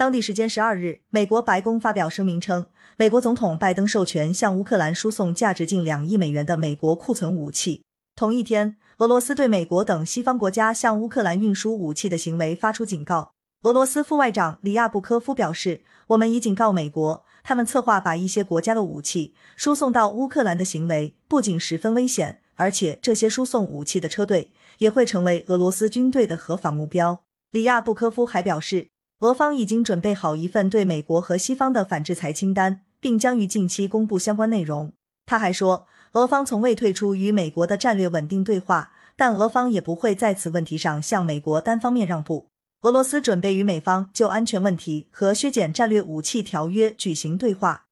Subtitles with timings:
[0.00, 2.64] 当地时间十二日，美国白宫发表声明称，
[2.96, 7.82] 美国总统拜登授权向乌克兰输送价值近两亿美元的美国库存武器。
[8.16, 13.32] 同一天，俄罗斯对美国等西方国家向乌克兰运输武器的行为发出警告。
[13.64, 27.20] 俄罗斯副外长里亚布科夫表示：“我们已警告美国，他们策划把一些国家的武器输送到乌克兰的行为不仅十分危险，而且这些输送武器的车队也会成为俄罗斯军队的合法目标。”
[27.52, 28.88] 里亚布科夫还表示。
[29.20, 34.94] 俄方已经准备好一份对美国和西方的反制裁清单，并将于近期公布相关内容。
[35.26, 42.46] 他还说，俄方从未退出与美国的战略稳定对话，但俄方也不会在此问题上向美国单方面让步。
[42.80, 47.84] 俄罗斯准备与美方就安全问题和削减战略武器条约举行对话。